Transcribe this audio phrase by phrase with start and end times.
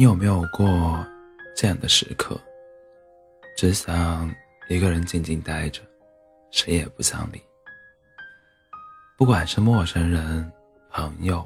[0.00, 1.04] 你有没有过
[1.56, 2.40] 这样的时刻？
[3.56, 4.32] 只想
[4.68, 5.82] 一个人静静待着，
[6.52, 7.42] 谁也不想理。
[9.16, 10.52] 不管是陌生人、
[10.88, 11.44] 朋友，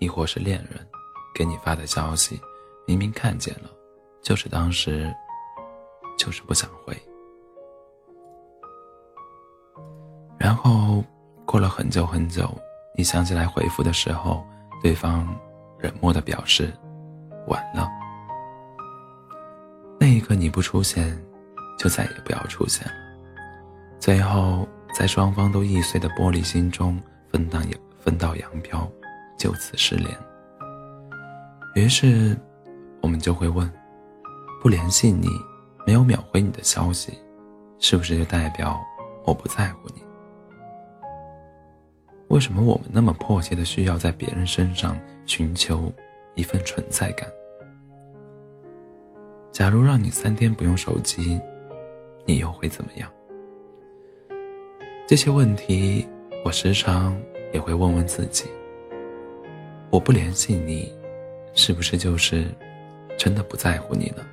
[0.00, 0.84] 亦或是恋人，
[1.32, 2.40] 给你发的消息，
[2.88, 3.70] 明明看见了，
[4.20, 5.08] 就是当时
[6.18, 7.00] 就是不想回。
[10.40, 11.04] 然后
[11.46, 12.52] 过了很久很久，
[12.96, 14.44] 你想起来回复的时候，
[14.82, 15.24] 对方
[15.78, 16.76] 冷漠的表示。
[17.48, 17.90] 晚了，
[19.98, 21.20] 那一刻你不出现，
[21.76, 22.94] 就再也不要出现了。
[23.98, 27.00] 最后，在双方都易碎的玻璃心中
[27.30, 28.88] 分道扬分道扬镳，
[29.36, 30.16] 就此失联。
[31.74, 32.36] 于是，
[33.00, 33.68] 我们就会问：
[34.62, 35.28] 不联系你，
[35.84, 37.18] 没有秒回你的消息，
[37.80, 38.80] 是不是就代表
[39.24, 40.02] 我不在乎你？
[42.28, 45.92] 为什么我们那么迫切的需要在别人身上寻求？
[46.34, 47.28] 一份存在感。
[49.52, 51.38] 假如让你三天不用手机，
[52.24, 53.12] 你又会怎么样？
[55.06, 56.08] 这些问题，
[56.42, 57.14] 我时常
[57.52, 58.46] 也会问问自己。
[59.90, 60.90] 我不联系你，
[61.52, 62.46] 是不是就是
[63.18, 64.24] 真的不在乎你呢？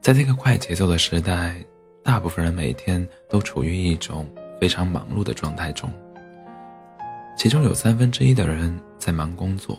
[0.00, 1.62] 在这个快节奏的时代，
[2.02, 4.26] 大部分人每天都处于一种
[4.58, 5.90] 非常忙碌的状态中。
[7.36, 9.78] 其中有三分之一的人在忙工作，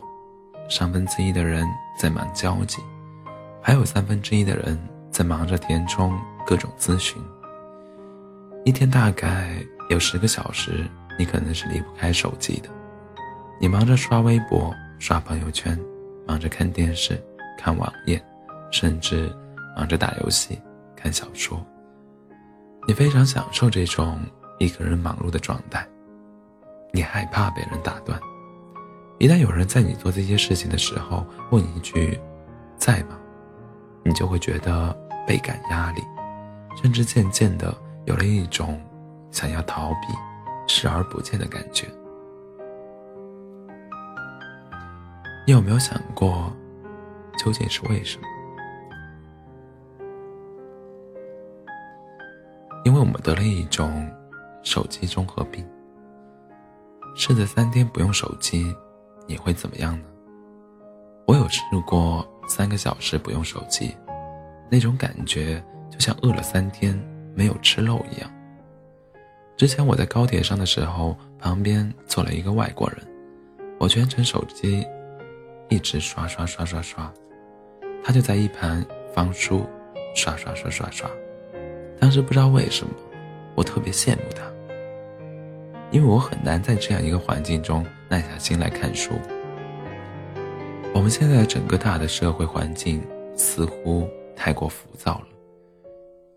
[0.69, 1.65] 三分之一的人
[1.97, 2.81] 在忙交际，
[3.61, 4.77] 还有三分之一的人
[5.09, 7.21] 在忙着填充各种咨询。
[8.65, 9.55] 一天大概
[9.89, 10.85] 有十个小时，
[11.17, 12.69] 你可能是离不开手机的。
[13.59, 15.79] 你忙着刷微博、刷朋友圈，
[16.27, 17.19] 忙着看电视、
[17.57, 18.23] 看网页，
[18.69, 19.31] 甚至
[19.77, 20.59] 忙着打游戏、
[20.95, 21.65] 看小说。
[22.87, 24.19] 你非常享受这种
[24.59, 25.87] 一个人忙碌的状态。
[26.95, 28.17] 你害怕被人打断，
[29.17, 32.17] 一旦有人在你做这些事情的时候问一句
[32.79, 33.19] “在吗”，
[34.01, 34.97] 你就会觉得
[35.27, 36.01] 倍感压力，
[36.81, 38.81] 甚至渐渐的有了一种
[39.29, 40.07] 想要逃避、
[40.67, 41.85] 视而不见的感觉。
[45.45, 46.49] 你有没有想过，
[47.37, 48.27] 究竟是为什么？
[52.85, 54.09] 因为我们得了一种
[54.63, 55.67] 手机综合病。
[57.17, 58.75] 试着三天不用手机，
[59.25, 60.05] 你会怎么样呢？
[61.25, 63.95] 我有试过三个小时不用手机，
[64.69, 67.01] 那种感觉就像饿了三天
[67.33, 68.29] 没有吃肉一样。
[69.55, 72.99] 之前我在高铁上的时候，旁边坐了一个外国人，
[73.79, 74.85] 我全程手机
[75.69, 77.11] 一直刷刷刷刷刷，
[78.03, 79.65] 他就在一旁翻书，
[80.13, 81.09] 刷刷刷刷刷。
[81.97, 82.93] 当时不知道为什么，
[83.55, 84.43] 我特别羡慕他。
[85.95, 89.13] 因为我很难在这样一个环境中耐下心来看书。
[90.93, 93.01] 我们现在整个大的社会环境
[93.33, 94.05] 似乎
[94.35, 95.27] 太过浮躁了，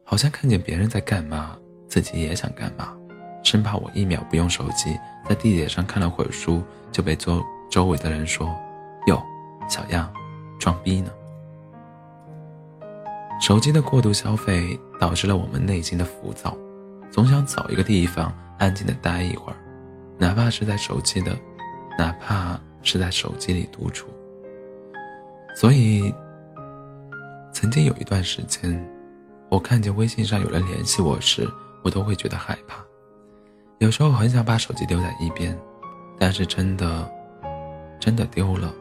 [0.05, 1.59] 好像看见别人在干嘛，
[1.89, 2.97] 自己也想干嘛，
[3.43, 4.97] 生怕我一秒不用手机，
[5.29, 8.49] 在地铁上看了会儿书，就被周周围的人说
[9.11, 9.21] ：“哟，
[9.69, 10.09] 小样，
[10.61, 11.11] 装逼呢。”
[13.43, 16.57] 手机的过度消费导致了我们内心的浮躁，
[17.11, 18.33] 总想找一个地方。
[18.59, 19.57] 安静的待一会儿，
[20.19, 21.31] 哪怕是在手机的，
[21.97, 24.09] 哪怕是在手机里独处。
[25.55, 26.13] 所以，
[27.53, 28.85] 曾经有一段时间，
[29.49, 31.49] 我看见微信上有人联系我时，
[31.85, 32.85] 我都会觉得害怕。
[33.79, 35.57] 有时候很想把手机丢在一边，
[36.19, 37.09] 但是真的，
[38.01, 38.75] 真的丢了，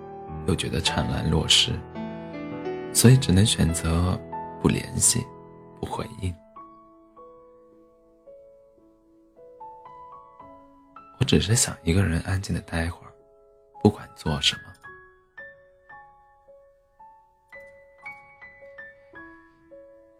[0.47, 1.71] 又觉得怅然若失，
[2.91, 4.19] 所以只能选择
[4.59, 5.23] 不联系，
[5.79, 6.33] 不回应。
[11.19, 13.11] 我只是想一个人安静的待会儿，
[13.81, 14.61] 不管做什么。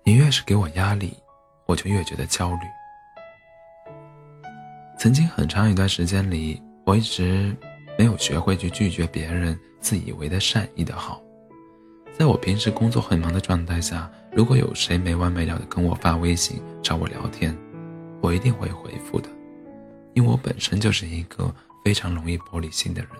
[0.03, 1.17] 你越是给我压力，
[1.65, 2.61] 我就越觉得焦虑。
[4.97, 7.55] 曾经很长一段时间里，我一直
[7.97, 11.21] 没有学会去拒绝别人自以为的善意的好。
[12.17, 17.55] 在我平时工作很忙的状态下，如果有谁没完没了的跟我发微信找我聊天，
[18.21, 19.29] 我一定会回复的。
[20.17, 21.53] 因为我本身就是一个
[21.85, 23.11] 非常容易玻璃心的人，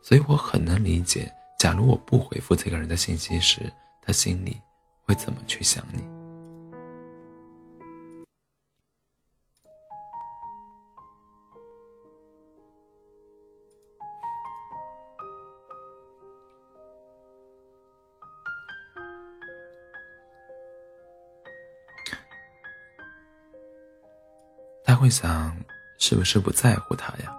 [0.00, 1.28] 所以我很能理解，
[1.58, 3.60] 假如我不回复这个人的信息时，
[4.00, 4.56] 他心里
[5.02, 6.04] 会怎么去想你。
[24.84, 25.52] 他会想。
[25.98, 27.34] 是不是不在乎他呀？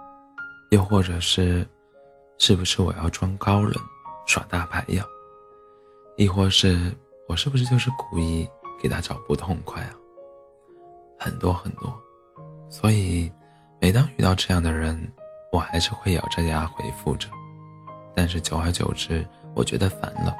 [0.70, 1.66] 又或者是，
[2.38, 3.74] 是不是我要装高冷，
[4.26, 5.04] 耍大牌呀？
[6.16, 6.94] 亦或是
[7.26, 8.48] 我是不是就是故意
[8.80, 9.90] 给他找不痛快啊？
[11.18, 11.98] 很多很多，
[12.68, 13.32] 所以
[13.80, 15.10] 每当遇到这样的人，
[15.50, 17.28] 我还是会咬着牙回复着。
[18.14, 20.36] 但是久而久之，我觉得烦了，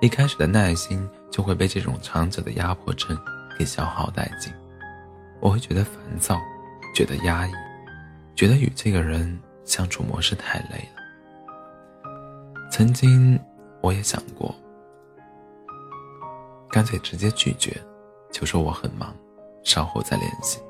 [0.00, 3.16] 一开始的耐心就会被这种长久的压迫症
[3.58, 4.52] 给消耗殆尽。
[5.40, 6.40] 我会觉得烦躁，
[6.94, 7.52] 觉得压抑，
[8.36, 12.10] 觉得与这个人相处模式太累了。
[12.70, 13.38] 曾经
[13.82, 14.54] 我也想过，
[16.70, 17.76] 干脆直接拒绝，
[18.30, 19.14] 就说我很忙，
[19.64, 20.60] 稍后再联系。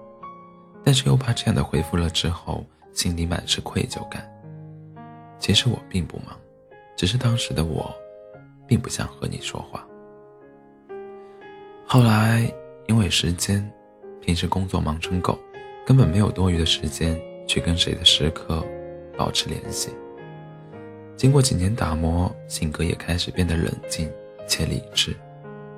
[0.83, 4.27] 但是又怕这样的回复了之后，心里满是愧疚感。
[5.39, 6.35] 其实我并不忙，
[6.97, 7.95] 只是当时的我，
[8.67, 9.87] 并不想和你说话。
[11.87, 12.51] 后来
[12.87, 13.71] 因为时间，
[14.21, 15.39] 平时工作忙成狗，
[15.87, 18.65] 根本没有多余的时间去跟谁的时刻
[19.17, 19.91] 保持联系。
[21.17, 24.11] 经过几年打磨，性格也开始变得冷静
[24.47, 25.17] 且理智，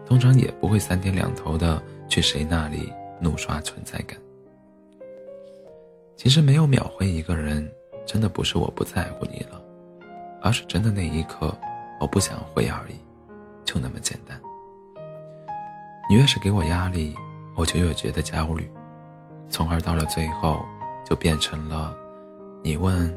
[0.07, 4.19] 通常也不会三天两头的去谁那里怒刷存在感。
[6.17, 7.71] 其实没有秒回一个人。
[8.07, 9.61] 真的不是我不在乎你了，
[10.41, 11.53] 而是真的那一刻
[12.01, 12.95] 我不想回而已，
[13.65, 14.41] 就那么简单。
[16.09, 17.17] 你越是给我压力，
[17.57, 18.71] 我就越觉得焦虑，
[19.49, 20.65] 从而到了最后，
[21.05, 21.97] 就变成了
[22.63, 23.13] 你问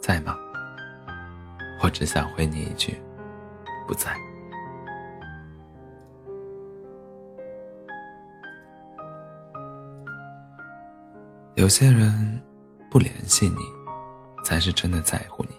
[0.00, 0.36] 在吗？
[1.82, 3.00] 我只想回你一句
[3.86, 4.14] 不在。
[11.54, 12.42] 有些人
[12.90, 13.74] 不联系你。
[14.44, 15.56] 才是真的在乎你。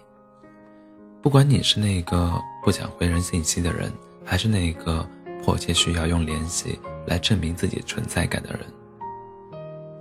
[1.20, 3.92] 不管你是那个不想回人信息的人，
[4.24, 5.04] 还是那个
[5.42, 8.60] 迫切需要用联系来证明自己存在感的人，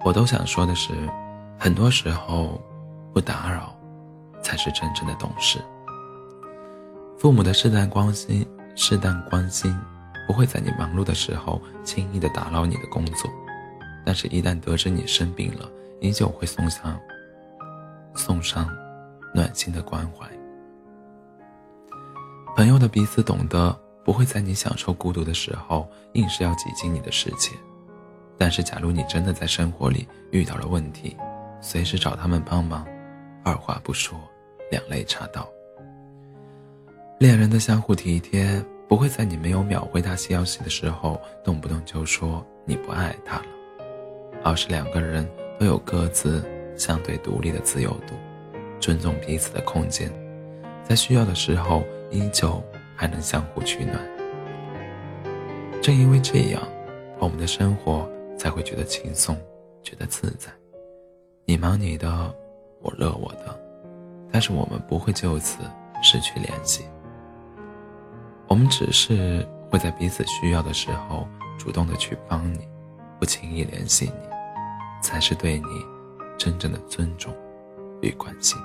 [0.06, 0.94] 我都想说的是，
[1.58, 2.62] 很多时候，
[3.12, 3.76] 不打扰，
[4.40, 5.60] 才是真正的懂事。
[7.18, 9.76] 父母的适当关心，适当关心，
[10.28, 13.28] 不会在你忙碌的时候轻易的打扰你的工作，
[14.06, 15.68] 但是，一旦得知你生病了，
[16.02, 16.96] 依旧会送上。
[18.14, 18.70] 送上
[19.34, 20.30] 暖心的关怀。
[22.56, 27.50] 朋友的彼此懂得，不会在你享受孤独的时候硬是要挤进你的世界。
[28.38, 31.16] 但是，假如你真的在生活里遇到了问题，
[31.62, 32.86] 随时找他们帮忙，
[33.44, 34.20] 二话不说，
[34.70, 35.48] 两肋插刀。
[37.20, 43.46] 恋人的相互体贴，不会在你没有秒回他消息的时候，动不动就说你不爱他了，
[44.44, 45.28] 而是两个人
[45.60, 46.44] 都有各自。
[46.78, 48.16] 相对独立的自由度，
[48.82, 50.12] 尊重彼此的空间，
[50.84, 52.62] 在需要的时候依旧
[52.98, 53.98] 还能相互取暖。
[55.82, 56.62] 正因为这样，
[57.18, 58.06] 我们的生活
[58.46, 59.36] 才会觉得轻松，
[59.82, 60.52] 觉得自在。
[61.46, 62.08] 你忙你的，
[62.80, 63.60] 我乐我的，
[64.32, 65.64] 但是我们不会就此
[66.04, 66.86] 失去联系。
[68.48, 71.28] 我们只是会在彼此需要的时候
[71.58, 72.68] 主动的去帮你，
[73.20, 74.30] 不轻易联系你，
[75.02, 75.66] 才是对你。
[76.38, 77.34] 真正的尊重
[78.02, 78.60] 与关心。